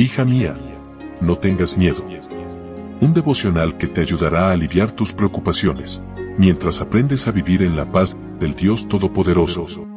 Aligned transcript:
Hija 0.00 0.24
mía, 0.24 0.56
no 1.20 1.38
tengas 1.38 1.76
miedo. 1.76 2.04
Un 3.00 3.14
devocional 3.14 3.76
que 3.76 3.88
te 3.88 4.00
ayudará 4.00 4.46
a 4.46 4.52
aliviar 4.52 4.92
tus 4.92 5.12
preocupaciones, 5.12 6.04
mientras 6.36 6.80
aprendes 6.80 7.26
a 7.26 7.32
vivir 7.32 7.64
en 7.64 7.74
la 7.74 7.90
paz 7.90 8.16
del 8.38 8.54
Dios 8.54 8.86
Todopoderoso. 8.86 9.88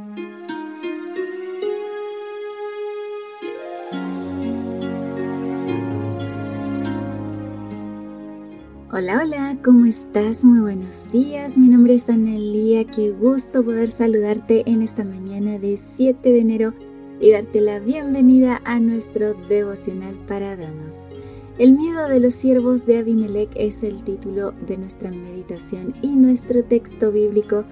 Hola, 8.91 9.21
hola, 9.21 9.57
¿cómo 9.63 9.85
estás? 9.85 10.43
Muy 10.45 10.61
buenos 10.61 11.11
días. 11.11 11.59
Mi 11.59 11.69
nombre 11.69 11.93
es 11.93 12.09
Anelía. 12.09 12.85
Qué 12.85 13.11
gusto 13.11 13.63
poder 13.63 13.89
saludarte 13.89 14.63
en 14.65 14.81
esta 14.81 15.03
mañana 15.03 15.59
de 15.59 15.77
7 15.77 16.27
de 16.27 16.39
enero 16.39 16.73
y 17.21 17.31
darte 17.31 17.61
la 17.61 17.79
bienvenida 17.79 18.61
a 18.65 18.79
nuestro 18.79 19.35
devocional 19.47 20.15
para 20.27 20.57
damas. 20.57 21.09
El 21.59 21.73
miedo 21.73 22.07
de 22.07 22.19
los 22.19 22.33
siervos 22.33 22.87
de 22.87 22.97
Abimelech 22.97 23.51
es 23.55 23.83
el 23.83 24.03
título 24.03 24.53
de 24.65 24.77
nuestra 24.77 25.11
meditación 25.11 25.93
y 26.01 26.15
nuestro 26.15 26.63
texto 26.63 27.11
bíblico 27.11 27.65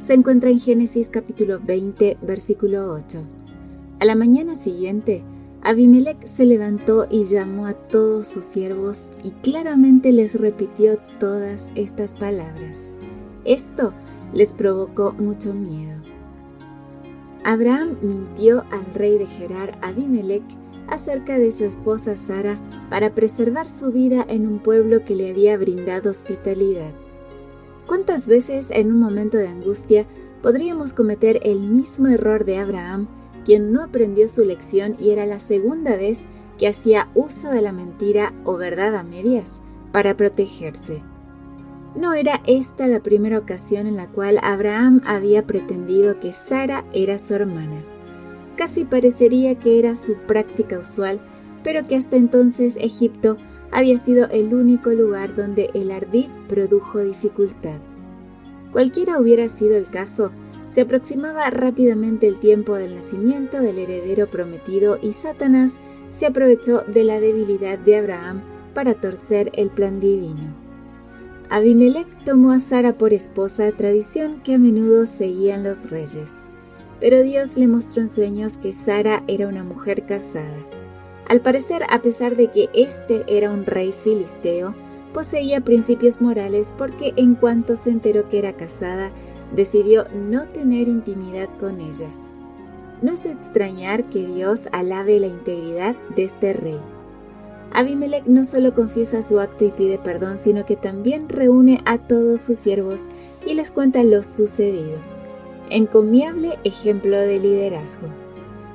se 0.00 0.14
encuentra 0.14 0.48
en 0.48 0.58
Génesis 0.58 1.10
capítulo 1.10 1.60
20, 1.62 2.16
versículo 2.22 2.92
8. 2.94 3.22
A 4.00 4.04
la 4.06 4.14
mañana 4.14 4.54
siguiente, 4.54 5.22
Abimelech 5.60 6.24
se 6.24 6.46
levantó 6.46 7.06
y 7.10 7.24
llamó 7.24 7.66
a 7.66 7.74
todos 7.74 8.28
sus 8.28 8.46
siervos 8.46 9.12
y 9.22 9.32
claramente 9.32 10.12
les 10.12 10.40
repitió 10.40 10.98
todas 11.18 11.72
estas 11.74 12.14
palabras. 12.14 12.94
Esto 13.44 13.92
les 14.32 14.54
provocó 14.54 15.12
mucho 15.12 15.52
miedo. 15.52 16.03
Abraham 17.44 17.98
mintió 18.00 18.64
al 18.70 18.86
rey 18.94 19.18
de 19.18 19.26
Gerar 19.26 19.78
Abimelech 19.82 20.42
acerca 20.88 21.38
de 21.38 21.52
su 21.52 21.66
esposa 21.66 22.16
Sara 22.16 22.58
para 22.88 23.14
preservar 23.14 23.68
su 23.68 23.92
vida 23.92 24.24
en 24.28 24.46
un 24.46 24.58
pueblo 24.58 25.04
que 25.04 25.14
le 25.14 25.30
había 25.30 25.56
brindado 25.58 26.10
hospitalidad. 26.10 26.92
¿Cuántas 27.86 28.28
veces 28.28 28.70
en 28.70 28.92
un 28.92 28.98
momento 28.98 29.36
de 29.36 29.48
angustia 29.48 30.06
podríamos 30.42 30.94
cometer 30.94 31.40
el 31.42 31.60
mismo 31.60 32.08
error 32.08 32.46
de 32.46 32.58
Abraham, 32.58 33.08
quien 33.44 33.72
no 33.72 33.82
aprendió 33.82 34.26
su 34.28 34.42
lección 34.42 34.96
y 34.98 35.10
era 35.10 35.26
la 35.26 35.38
segunda 35.38 35.96
vez 35.96 36.26
que 36.58 36.68
hacía 36.68 37.08
uso 37.14 37.50
de 37.50 37.60
la 37.60 37.72
mentira 37.72 38.32
o 38.44 38.56
verdad 38.56 38.94
a 38.96 39.02
medias 39.02 39.60
para 39.92 40.16
protegerse? 40.16 41.02
No 41.94 42.12
era 42.12 42.40
esta 42.44 42.88
la 42.88 43.00
primera 43.00 43.38
ocasión 43.38 43.86
en 43.86 43.96
la 43.96 44.08
cual 44.08 44.38
Abraham 44.42 45.00
había 45.06 45.46
pretendido 45.46 46.18
que 46.18 46.32
Sara 46.32 46.84
era 46.92 47.20
su 47.20 47.34
hermana. 47.34 47.84
Casi 48.56 48.84
parecería 48.84 49.58
que 49.58 49.78
era 49.78 49.94
su 49.94 50.14
práctica 50.26 50.78
usual, 50.78 51.20
pero 51.62 51.86
que 51.86 51.96
hasta 51.96 52.16
entonces 52.16 52.76
Egipto 52.80 53.36
había 53.70 53.96
sido 53.96 54.28
el 54.30 54.54
único 54.54 54.90
lugar 54.90 55.36
donde 55.36 55.70
el 55.74 55.92
ardid 55.92 56.28
produjo 56.48 56.98
dificultad. 56.98 57.80
Cualquiera 58.72 59.20
hubiera 59.20 59.48
sido 59.48 59.76
el 59.76 59.88
caso, 59.88 60.32
se 60.66 60.80
aproximaba 60.80 61.48
rápidamente 61.50 62.26
el 62.26 62.40
tiempo 62.40 62.74
del 62.74 62.96
nacimiento 62.96 63.60
del 63.60 63.78
heredero 63.78 64.28
prometido 64.28 64.98
y 65.00 65.12
Satanás 65.12 65.80
se 66.10 66.26
aprovechó 66.26 66.82
de 66.82 67.04
la 67.04 67.20
debilidad 67.20 67.78
de 67.78 67.98
Abraham 67.98 68.42
para 68.74 68.94
torcer 68.94 69.52
el 69.54 69.70
plan 69.70 70.00
divino. 70.00 70.63
Abimelech 71.50 72.08
tomó 72.24 72.52
a 72.52 72.58
Sara 72.58 72.96
por 72.96 73.12
esposa, 73.12 73.70
tradición 73.72 74.40
que 74.42 74.54
a 74.54 74.58
menudo 74.58 75.06
seguían 75.06 75.62
los 75.62 75.90
reyes. 75.90 76.46
Pero 77.00 77.22
Dios 77.22 77.56
le 77.56 77.68
mostró 77.68 78.02
en 78.02 78.08
sueños 78.08 78.56
que 78.58 78.72
Sara 78.72 79.22
era 79.28 79.46
una 79.46 79.62
mujer 79.62 80.06
casada. 80.06 80.56
Al 81.28 81.40
parecer, 81.40 81.82
a 81.90 82.00
pesar 82.02 82.36
de 82.36 82.48
que 82.48 82.68
éste 82.72 83.24
era 83.28 83.50
un 83.50 83.66
rey 83.66 83.92
filisteo, 83.92 84.74
poseía 85.12 85.60
principios 85.60 86.20
morales 86.20 86.74
porque 86.76 87.12
en 87.16 87.34
cuanto 87.34 87.76
se 87.76 87.90
enteró 87.90 88.28
que 88.28 88.38
era 88.38 88.54
casada, 88.54 89.10
decidió 89.54 90.06
no 90.12 90.48
tener 90.48 90.88
intimidad 90.88 91.48
con 91.60 91.80
ella. 91.80 92.10
No 93.02 93.12
es 93.12 93.26
extrañar 93.26 94.08
que 94.08 94.26
Dios 94.26 94.68
alabe 94.72 95.20
la 95.20 95.26
integridad 95.26 95.96
de 96.16 96.24
este 96.24 96.52
rey. 96.52 96.80
Abimelech 97.72 98.26
no 98.26 98.44
solo 98.44 98.74
confiesa 98.74 99.22
su 99.22 99.40
acto 99.40 99.64
y 99.64 99.70
pide 99.70 99.98
perdón, 99.98 100.38
sino 100.38 100.64
que 100.64 100.76
también 100.76 101.28
reúne 101.28 101.80
a 101.86 101.98
todos 101.98 102.40
sus 102.40 102.58
siervos 102.58 103.08
y 103.46 103.54
les 103.54 103.70
cuenta 103.70 104.02
lo 104.04 104.22
sucedido. 104.22 104.98
Encomiable 105.70 106.58
ejemplo 106.64 107.16
de 107.16 107.40
liderazgo. 107.40 108.08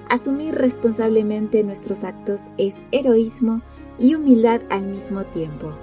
Asumir 0.09 0.55
responsablemente 0.55 1.63
nuestros 1.63 2.03
actos 2.03 2.49
es 2.57 2.83
heroísmo 2.91 3.61
y 3.99 4.15
humildad 4.15 4.61
al 4.69 4.87
mismo 4.87 5.23
tiempo. 5.25 5.73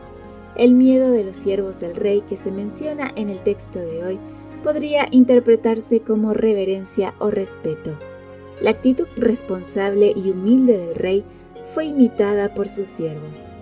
El 0.56 0.74
miedo 0.74 1.10
de 1.10 1.22
los 1.22 1.36
siervos 1.36 1.80
del 1.80 1.94
rey 1.94 2.22
que 2.22 2.36
se 2.36 2.50
menciona 2.50 3.10
en 3.14 3.30
el 3.30 3.42
texto 3.42 3.78
de 3.78 4.04
hoy 4.04 4.18
podría 4.64 5.06
interpretarse 5.10 6.00
como 6.00 6.34
reverencia 6.34 7.14
o 7.18 7.30
respeto. 7.30 7.96
La 8.60 8.70
actitud 8.70 9.06
responsable 9.16 10.12
y 10.16 10.30
humilde 10.30 10.78
del 10.78 10.94
rey 10.94 11.24
fue 11.74 11.86
imitada 11.86 12.54
por 12.54 12.68
sus 12.68 12.86
siervos. 12.86 13.56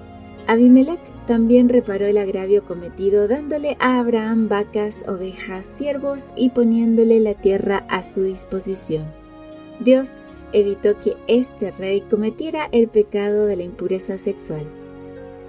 Abimelech 0.46 1.00
también 1.26 1.68
reparó 1.68 2.06
el 2.06 2.18
agravio 2.18 2.64
cometido 2.64 3.28
dándole 3.28 3.76
a 3.80 3.98
Abraham 3.98 4.48
vacas, 4.48 5.06
ovejas, 5.08 5.64
siervos 5.64 6.32
y 6.36 6.50
poniéndole 6.50 7.18
la 7.20 7.34
tierra 7.34 7.86
a 7.88 8.02
su 8.02 8.24
disposición. 8.24 9.04
Dios 9.80 10.18
evitó 10.52 11.00
que 11.00 11.16
este 11.26 11.70
rey 11.72 12.02
cometiera 12.02 12.68
el 12.72 12.88
pecado 12.88 13.46
de 13.46 13.56
la 13.56 13.62
impureza 13.62 14.18
sexual. 14.18 14.64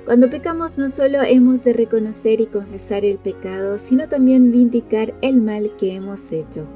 Cuando 0.05 0.29
pecamos 0.29 0.78
no 0.78 0.88
solo 0.88 1.23
hemos 1.23 1.63
de 1.63 1.73
reconocer 1.73 2.39
y 2.39 2.45
confesar 2.45 3.05
el 3.05 3.17
pecado, 3.17 3.78
sino 3.78 4.07
también 4.07 4.51
vindicar 4.51 5.13
el 5.22 5.41
mal 5.41 5.75
que 5.78 5.94
hemos 5.94 6.31
hecho. 6.31 6.67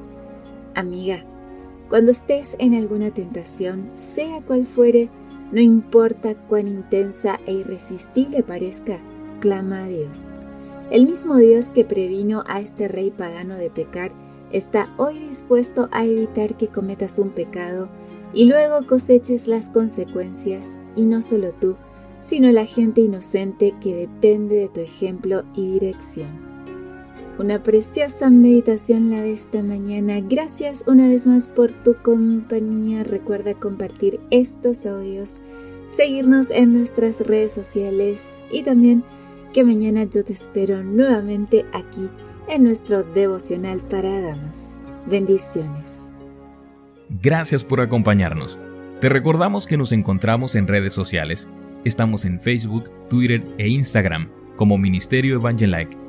Amiga, 0.76 1.24
cuando 1.90 2.12
estés 2.12 2.56
en 2.60 2.74
alguna 2.76 3.12
tentación, 3.12 3.90
sea 3.94 4.42
cual 4.42 4.66
fuere, 4.66 5.10
no 5.52 5.60
importa 5.60 6.36
cuán 6.36 6.68
intensa 6.68 7.40
e 7.46 7.54
irresistible 7.54 8.44
parezca, 8.44 9.00
clama 9.40 9.84
a 9.84 9.88
Dios. 9.88 10.36
El 10.92 11.06
mismo 11.06 11.38
Dios 11.38 11.70
que 11.70 11.86
previno 11.86 12.44
a 12.48 12.60
este 12.62 12.88
rey 12.88 13.12
pagano 13.12 13.56
de 13.56 13.70
pecar 13.70 14.12
está 14.52 14.94
hoy 14.98 15.20
dispuesto 15.20 15.88
a 15.92 16.06
evitar 16.06 16.58
que 16.58 16.68
cometas 16.68 17.20
un 17.20 17.30
pecado 17.30 17.90
y 18.34 18.46
luego 18.46 18.86
coseches 18.86 19.48
las 19.48 19.70
consecuencias, 19.70 20.80
y 20.96 21.04
no 21.04 21.22
solo 21.22 21.52
tú, 21.54 21.76
sino 22.20 22.52
la 22.52 22.66
gente 22.66 23.02
inocente 23.02 23.74
que 23.82 23.96
depende 23.96 24.58
de 24.58 24.70
tu 24.70 24.80
ejemplo 24.82 25.44
y 25.56 25.74
dirección. 25.74 26.49
Una 27.40 27.64
preciosa 27.64 28.30
meditación 28.30 29.12
la 29.12 29.22
de 29.22 29.32
esta 29.32 29.64
mañana. 29.64 30.20
Gracias 30.20 30.84
una 30.88 31.08
vez 31.08 31.26
más 31.26 31.48
por 31.48 31.72
tu 31.72 31.96
compañía. 31.96 33.06
Recuerda 33.06 33.54
compartir 33.54 34.20
estos 34.30 34.86
audios, 34.86 35.40
seguirnos 35.88 36.52
en 36.52 36.74
nuestras 36.74 37.22
redes 37.22 37.54
sociales 37.54 38.46
y 38.52 38.64
también 38.64 39.06
que 39.54 39.64
mañana 39.64 40.04
yo 40.04 40.26
te 40.26 40.34
espero 40.34 40.84
nuevamente 40.84 41.66
aquí 41.72 42.10
en 42.50 42.64
nuestro 42.66 43.04
devocional 43.04 43.80
para 43.90 44.20
damas. 44.20 44.78
Bendiciones. 45.06 46.12
Gracias 47.22 47.64
por 47.64 47.80
acompañarnos. 47.80 48.60
Te 49.00 49.08
recordamos 49.08 49.66
que 49.66 49.78
nos 49.78 49.94
encontramos 49.94 50.56
en 50.56 50.68
redes 50.68 50.92
sociales. 50.92 51.48
Estamos 51.86 52.26
en 52.26 52.38
Facebook, 52.38 52.92
Twitter 53.10 53.42
e 53.58 53.70
Instagram 53.70 54.30
como 54.58 54.78
Ministerio 54.78 55.36
Evangelike 55.36 56.09